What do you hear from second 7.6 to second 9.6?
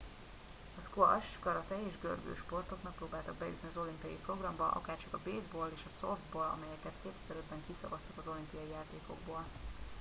kiszavaztak az olimpiai játékokból